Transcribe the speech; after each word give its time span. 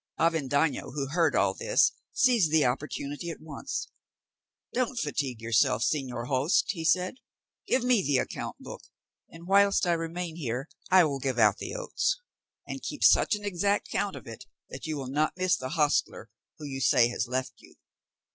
Avendaño, 0.19 0.93
who 0.95 1.09
heard 1.09 1.35
all 1.35 1.53
this, 1.53 1.91
seized 2.11 2.49
the 2.49 2.65
opportunity 2.65 3.29
at 3.29 3.39
once. 3.39 3.87
"Don't 4.73 4.97
fatigue 4.97 5.39
yourself, 5.41 5.83
señor 5.83 6.25
host," 6.25 6.65
he 6.71 6.83
said; 6.83 7.17
"give 7.67 7.83
me 7.83 8.01
the 8.01 8.17
account 8.17 8.55
book, 8.59 8.81
and 9.29 9.45
whilst 9.45 9.85
I 9.85 9.93
remain 9.93 10.37
here 10.37 10.67
I 10.89 11.03
will 11.03 11.19
give 11.19 11.37
out 11.37 11.59
the 11.59 11.75
oats, 11.75 12.19
and 12.65 12.81
keep 12.81 13.03
such 13.03 13.35
an 13.35 13.45
exact 13.45 13.89
account 13.89 14.15
of 14.15 14.25
it 14.25 14.47
that 14.71 14.87
you 14.87 14.97
will 14.97 15.05
not 15.05 15.37
miss 15.37 15.55
the 15.55 15.69
hostler 15.69 16.31
who 16.57 16.65
you 16.65 16.81
say 16.81 17.07
has 17.09 17.27
left 17.27 17.53
you." 17.59 17.75